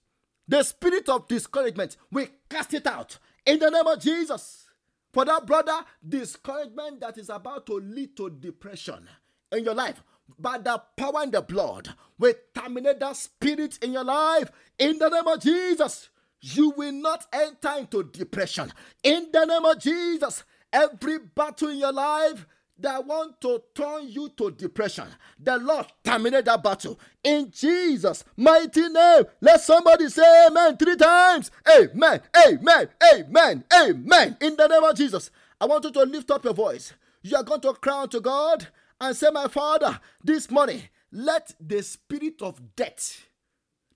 [0.47, 4.65] The spirit of discouragement, we cast it out in the name of Jesus.
[5.11, 5.77] For that brother,
[6.07, 9.09] discouragement that is about to lead to depression
[9.51, 10.01] in your life,
[10.39, 14.49] by the power and the blood, we terminate that spirit in your life
[14.79, 16.07] in the name of Jesus.
[16.41, 18.71] You will not enter into depression
[19.03, 20.43] in the name of Jesus.
[20.71, 22.45] Every battle in your life
[22.79, 25.07] that want to turn you to depression,
[25.39, 29.23] the Lord terminate that battle in Jesus' mighty name.
[29.41, 31.49] Let somebody say amen three times.
[31.67, 34.37] Amen, amen, amen, amen.
[34.41, 36.93] In the name of Jesus, I want you to lift up your voice.
[37.23, 38.67] You are going to cry to God
[39.01, 43.26] and say, My Father, this morning, let the spirit of death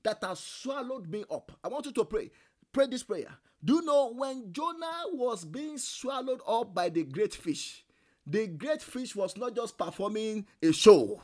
[0.03, 1.51] that has swallowed me up.
[1.63, 2.31] I want you to pray.
[2.71, 3.27] Pray this prayer.
[3.63, 7.85] Do you know when Jonah was being swallowed up by the great fish?
[8.25, 11.21] The great fish was not just performing a show.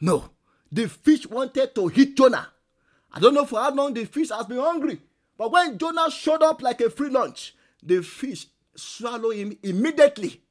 [0.00, 0.30] No,
[0.70, 2.48] the fish wanted to hit Jonah.
[3.12, 5.00] I don't know for how long the fish has been hungry,
[5.36, 10.42] but when Jonah showed up like a free lunch, the fish swallowed him immediately.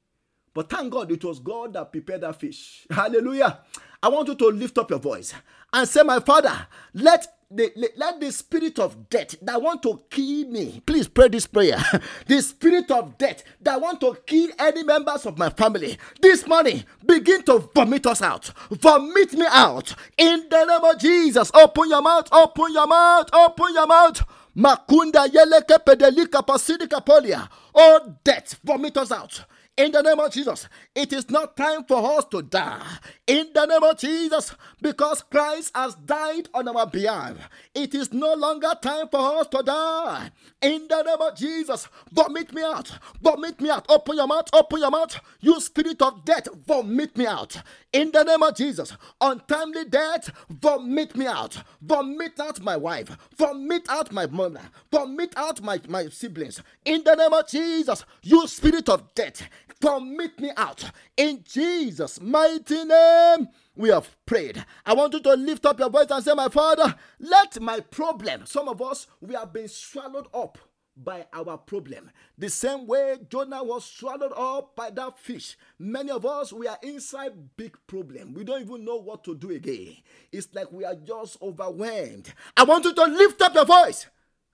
[0.53, 2.86] But thank God it was God that prepared that fish.
[2.89, 3.60] Hallelujah.
[4.01, 5.34] I want you to lift up your voice
[5.71, 10.48] and say, My Father, let the, let the spirit of death that want to kill
[10.50, 11.78] me, please pray this prayer.
[12.28, 16.84] the spirit of death that want to kill any members of my family, this morning
[17.06, 18.52] begin to vomit us out.
[18.70, 21.52] Vomit me out in the name of Jesus.
[21.56, 24.24] Open your mouth, open your mouth, open your mouth.
[24.56, 27.50] Makunda yeleke pedelika pasidika polia.
[27.74, 29.44] Oh, death, vomit us out
[29.80, 30.68] in the name of Jesus.
[30.94, 32.86] It is not time for us to die
[33.26, 37.38] in the name of Jesus because Christ has died on our behalf.
[37.74, 41.88] It is no longer time for us to die in the name of Jesus.
[42.12, 43.86] Vomit me out, vomit me out.
[43.89, 45.18] Open your mouth, open your mouth.
[45.39, 47.56] You spirit of death, vomit me out
[47.94, 48.94] in the name of Jesus.
[49.22, 54.62] Untimely death, vomit me out, vomit out my wife, vomit out my mother,
[54.92, 58.04] vomit out my, my siblings in the name of Jesus.
[58.24, 59.48] You spirit of death
[59.82, 60.92] Vomit me out.
[61.15, 64.65] In Jesus' mighty name, we have prayed.
[64.86, 68.46] I want you to lift up your voice and say, My Father, let my problem,
[68.46, 70.58] some of us, we have been swallowed up
[70.98, 72.12] by our problem.
[72.38, 75.58] The same way Jonah was swallowed up by that fish.
[75.78, 78.34] Many of us, we are inside big problem.
[78.34, 79.96] We don't even know what to do again.
[80.32, 82.34] It's like we are just overwhelmed.
[82.58, 84.08] I want you to lift up your voice.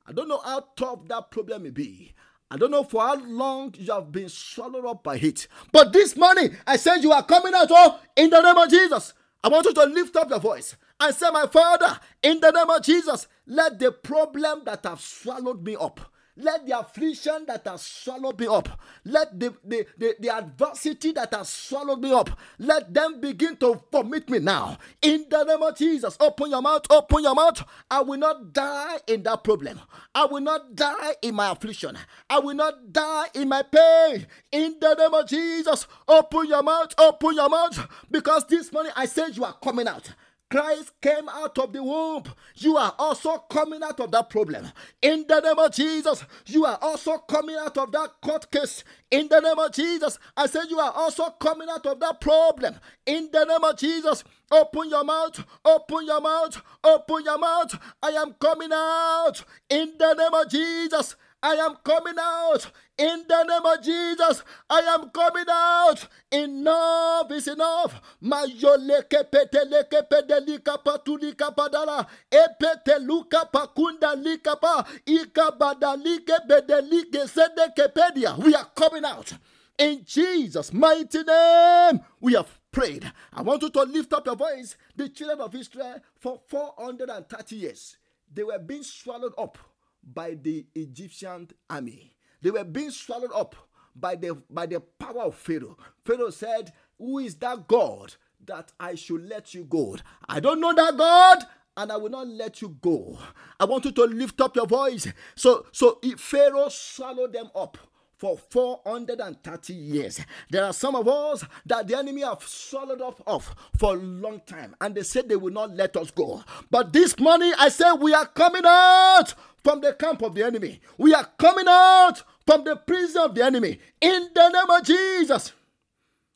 [0.06, 2.14] I don't know how tough that problem may be.
[2.56, 5.50] I don't know for how long you have been swallowed up by it.
[5.74, 8.70] But this morning, I said you are coming out all oh, in the name of
[8.70, 9.14] Jesus.
[9.44, 12.70] I want you to lift up your voice and say, My Father, in the name
[12.70, 16.00] of Jesus, let the problem that have swallowed me up
[16.38, 18.68] let the affliction that has swallowed me up,
[19.06, 23.82] let the, the, the, the, adversity that has swallowed me up, let them begin to
[23.92, 24.78] vomit me now.
[25.02, 27.64] In the name of Jesus, open your mouth, open your mouth.
[27.90, 29.80] I will not die in that problem.
[30.14, 31.98] I will not die in my affliction.
[32.30, 34.28] I will not die in my pain.
[34.52, 37.88] In the name of Jesus, open your mouth, open your mouth.
[38.12, 40.14] Because this morning I said you are coming out.
[40.50, 42.24] Christ came out of the womb,
[42.56, 44.72] you are also coming out of that problem.
[45.02, 48.84] In the name of Jesus, you are also coming out of that court case.
[49.12, 52.76] In the name of Jesus, I said you are also coming out of that problem.
[53.06, 57.78] In the name of Jesus, open your mouth, open your mouth, open your mouth.
[58.04, 59.44] I am coming out.
[59.70, 61.16] In the name of Jesus,
[61.46, 62.72] I am coming out.
[62.98, 66.08] In the name of Jesus, I am coming out.
[66.32, 68.02] Enough is enough.
[68.24, 72.08] Mayoleke peteleke pedelika patulika padala.
[72.32, 74.88] Epete luka pakunda lika pa.
[75.06, 78.36] Ika badalike bedelike sedeke pedia.
[78.40, 79.32] We are coming out.
[79.78, 83.12] In Jesus' mighty name, we have prayed.
[83.32, 84.78] I want you to lift up your voice.
[84.96, 87.98] The children of Israel for 430 years,
[88.34, 89.60] they were being swallowed up
[90.06, 92.16] by the Egyptian army.
[92.42, 93.56] They were being swallowed up
[93.96, 95.78] by the by the power of Pharaoh.
[96.04, 99.98] Pharaoh said, "Who is that God that I should let you go?
[100.28, 101.46] I don't know that God."
[101.78, 103.20] And I will not let you go.
[103.60, 105.08] I want you to lift up your voice.
[105.36, 107.78] So, so Pharaoh swallowed them up
[108.26, 110.20] for 430 years.
[110.50, 114.42] There are some of us that the enemy have swallowed off, off for a long
[114.48, 116.44] time, and they said they will not let us go.
[116.72, 120.82] But this morning, I say we are coming out from the camp of the enemy.
[120.98, 125.54] We are coming out from the prison of the enemy in the name of Jesus.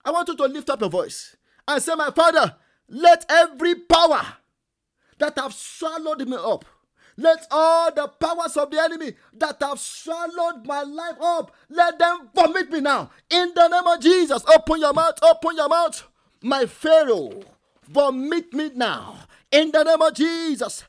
[0.06, 1.36] I want you to lift up your voice
[1.68, 2.56] and say, My Father,
[2.88, 4.22] let every power
[5.18, 6.66] that have swallowed me up,
[7.20, 12.30] Let all the powers of the enemy that have swallowed my life up, let them
[12.34, 13.12] vomit me now.
[13.30, 16.08] In the name of Jesus, open your mouth, open your mouth.
[16.42, 17.42] My Pharaoh,
[17.90, 19.18] vomit me now.
[19.52, 20.86] In the name of Jesus.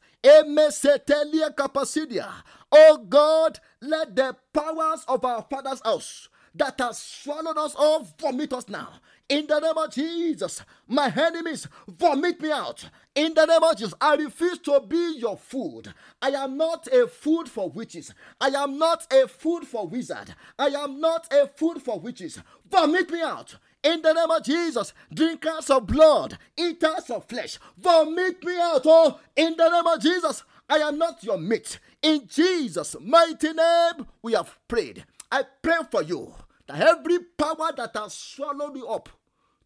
[2.73, 8.53] Oh God, let the powers of our father's house that has swallowed us all vomit
[8.53, 9.01] us now.
[9.29, 12.89] In the name of Jesus, my enemies vomit me out.
[13.17, 15.93] In the name of Jesus, I refuse to be your food.
[16.23, 18.15] I am not a food for witches.
[18.41, 20.35] I am not a food for wizard.
[20.57, 22.41] I am not a food for witches.
[22.71, 23.57] Vomit me out.
[23.83, 28.83] In the name of Jesus, drinkers of blood, eaters of flesh, vomit me out.
[28.85, 31.81] Oh, in the name of Jesus, I am not your mate.
[32.03, 35.05] In Jesus' mighty name, we have prayed.
[35.33, 36.33] I pray for you
[36.69, 39.09] that every power that has swallowed you up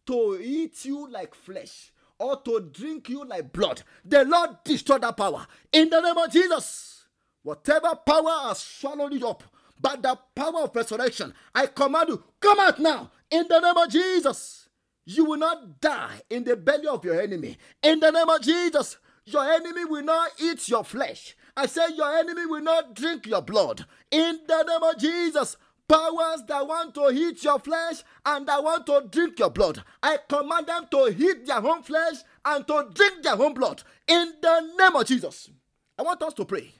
[0.07, 3.83] to eat you like flesh or to drink you like blood.
[4.03, 7.05] The Lord destroy that power in the name of Jesus.
[7.43, 9.43] Whatever power has swallowed you up,
[9.79, 13.89] by the power of resurrection, I command you, come out now in the name of
[13.89, 14.69] Jesus.
[15.05, 17.57] You will not die in the belly of your enemy.
[17.83, 21.35] In the name of Jesus, your enemy will not eat your flesh.
[21.57, 23.85] I say your enemy will not drink your blood.
[24.11, 25.57] In the name of Jesus,
[25.87, 29.83] powers that want to eat your flesh and that want to drink your blood.
[30.01, 34.33] I command them to eat their own flesh and to drink their own blood in
[34.41, 35.49] the name of Jesus.
[35.97, 36.73] I want us to pray.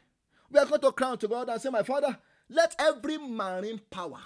[0.52, 2.18] We are going to cry to God and say, My Father,
[2.50, 4.20] let every marine power,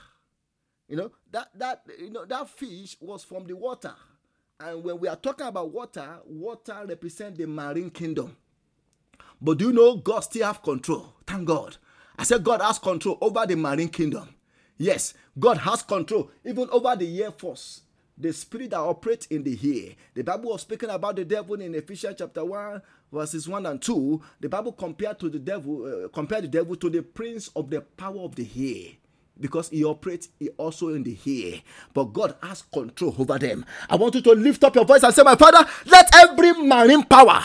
[0.88, 3.93] you know, that that you know that fish was from the water.
[4.59, 8.36] And when we are talking about water, water represents the marine kingdom.
[9.41, 11.13] But do you know God still have control?
[11.25, 11.77] Thank God.
[12.17, 14.27] I said God has control over the marine kingdom.
[14.80, 17.82] Yes, God has control even over the air force,
[18.17, 19.93] the spirit that operates in the air.
[20.13, 24.21] The Bible was speaking about the devil in Ephesians chapter 1, verses 1 and 2.
[24.39, 27.82] The Bible compared to the devil, uh, compared the devil to the prince of the
[27.82, 28.93] power of the air
[29.38, 31.59] because he operates he also in the air.
[31.93, 33.65] But God has control over them.
[33.89, 37.03] I want you to lift up your voice and say, My Father, let every marine
[37.03, 37.41] power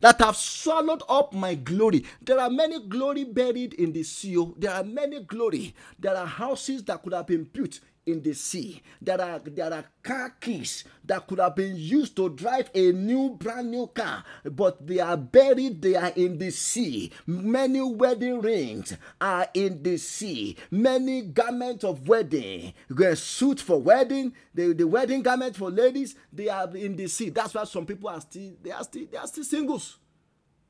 [0.00, 2.04] that have swallowed up my glory.
[2.22, 4.36] There are many glory buried in the sea.
[4.38, 4.54] Oh.
[4.58, 5.74] There are many glory.
[5.98, 7.80] There are houses that could have been built
[8.10, 8.82] in the sea.
[9.00, 13.30] There are there are car keys that could have been used to drive a new
[13.30, 15.82] brand new car, but they are buried.
[15.82, 17.12] They are in the sea.
[17.26, 20.56] Many wedding rings are in the sea.
[20.70, 22.74] Many garments of wedding,
[23.14, 27.30] suit for wedding, the, the wedding garment for ladies, they are in the sea.
[27.30, 29.98] That's why some people are still they are still they are still singles.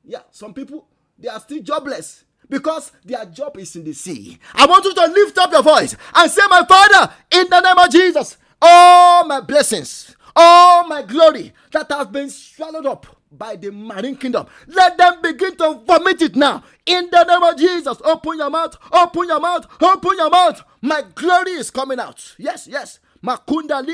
[0.04, 0.88] Yeah, some people
[1.18, 4.38] they are still jobless because their job is in the sea.
[4.54, 7.78] I want you to lift up your voice and say, My Father, in the name
[7.78, 13.70] of Jesus, all my blessings, all my glory that has been swallowed up by the
[13.70, 16.64] marine kingdom, let them begin to vomit it now.
[16.84, 20.62] In the name of Jesus, open your mouth, open your mouth, open your mouth.
[20.82, 22.34] My glory is coming out.
[22.38, 22.98] Yes, yes.
[23.22, 23.84] Makunda.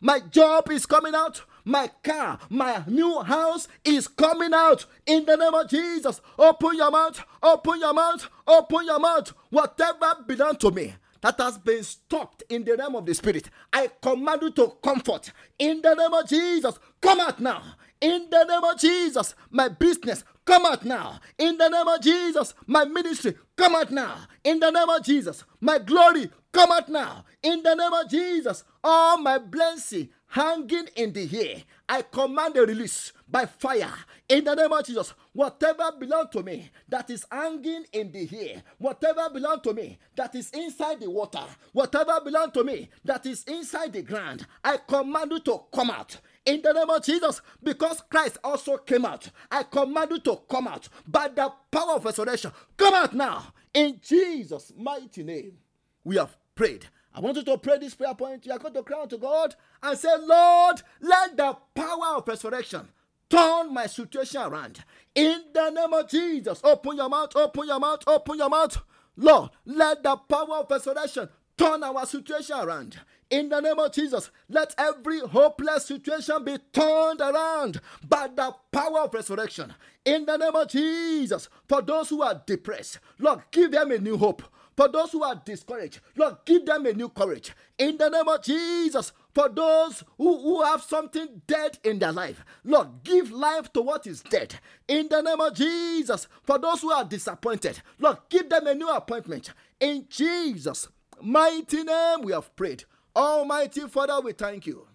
[0.00, 5.36] My job is coming out my car, my new house is coming out in the
[5.36, 6.20] name of Jesus.
[6.38, 9.34] Open your mouth, open your mouth, open your mouth.
[9.50, 13.90] Whatever belongs to me that has been stopped in the name of the spirit, I
[14.00, 16.78] command you to comfort in the name of Jesus.
[17.02, 17.62] Come out now.
[18.00, 21.20] In the name of Jesus, my business, come out now.
[21.36, 24.16] In the name of Jesus, my ministry, come out now.
[24.42, 27.24] In the name of Jesus, my glory, come out now.
[27.42, 31.62] In the name of Jesus, all my blessing, hanging in the air.
[31.88, 33.92] I command a release by fire
[34.28, 35.14] in the name of Jesus.
[35.32, 40.34] Whatever belongs to me that is hanging in the air, whatever belongs to me that
[40.34, 45.32] is inside the water, whatever belongs to me that is inside the ground, I command
[45.32, 49.30] you to come out in the name of Jesus, because Christ also came out.
[49.50, 52.52] I command you to come out by the power of resurrection.
[52.76, 55.58] Come out now in Jesus' mighty name.
[56.04, 56.86] We have prayed.
[57.14, 58.46] I want you to pray this prayer point.
[58.46, 62.28] You are going to cry out to God and say, Lord, let the power of
[62.28, 62.88] resurrection
[63.28, 64.84] turn my situation around.
[65.14, 68.78] In the name of Jesus, open your mouth, open your mouth, open your mouth.
[69.16, 73.00] Lord, let the power of resurrection turn our situation around.
[73.30, 79.00] In the name of Jesus, let every hopeless situation be turned around by the power
[79.00, 79.74] of resurrection.
[80.04, 84.16] In the name of Jesus, for those who are depressed, Lord, give them a new
[84.16, 84.42] hope.
[84.78, 87.50] For those who are discouraged, Lord, give them a new courage.
[87.78, 92.44] In the name of Jesus, for those who, who have something dead in their life,
[92.62, 94.54] Lord, give life to what is dead.
[94.86, 98.88] In the name of Jesus, for those who are disappointed, Lord, give them a new
[98.88, 99.52] appointment.
[99.80, 100.86] In Jesus'
[101.20, 102.84] mighty name, we have prayed.
[103.16, 104.86] Almighty Father, we thank you.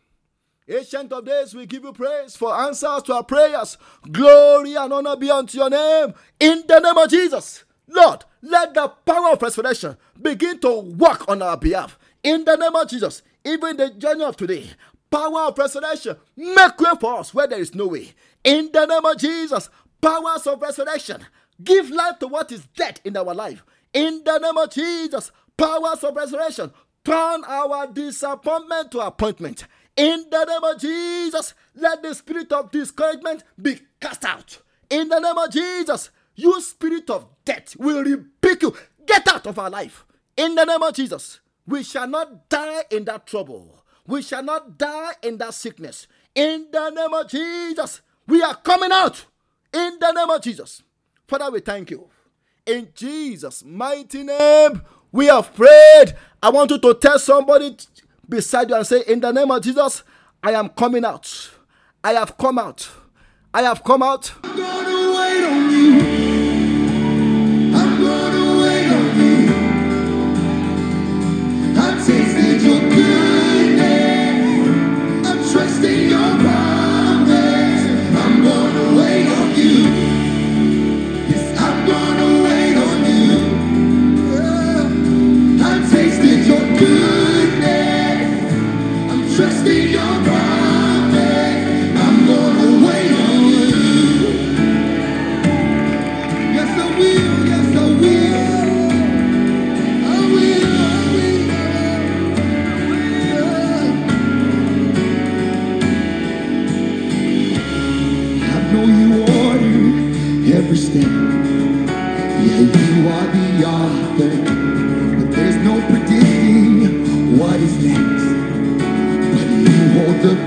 [0.66, 3.78] Ancient of days, we give you praise for answers to our prayers.
[4.10, 6.14] Glory and honor be unto your name.
[6.40, 11.42] In the name of Jesus, Lord, let the power of resurrection begin to work on
[11.42, 11.98] our behalf.
[12.24, 14.70] In the name of Jesus, even the journey of today,
[15.12, 18.14] power of resurrection, make way for us where there is no way.
[18.44, 19.70] In the name of Jesus,
[20.02, 21.26] powers of resurrection,
[21.64, 23.64] give life to what is dead in our life.
[23.94, 26.72] In the name of Jesus, powers of resurrection,
[27.04, 29.66] turn our disappointment to appointment.
[29.96, 34.60] In the name of Jesus, let the spirit of discouragement be cast out.
[34.90, 38.76] In the name of Jesus, you spirit of death will rebuke you.
[39.06, 40.06] Get out of our life.
[40.38, 43.84] In the name of Jesus, we shall not die in that trouble.
[44.06, 46.08] We shall not die in that sickness.
[46.36, 49.26] In the name of Jesus, we are coming out.
[49.74, 50.84] In the name of Jesus.
[51.28, 52.10] Father, we thank you.
[52.66, 54.82] In Jesus' mighty name,
[55.12, 56.16] we have prayed.
[56.42, 57.78] I want you to tell somebody
[58.28, 60.04] beside you and say, In the name of Jesus,
[60.42, 61.52] I am coming out.
[62.04, 62.90] I have come out.
[63.54, 64.34] I have come out.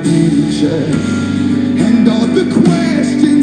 [0.06, 0.84] Future
[1.84, 3.35] and all the questions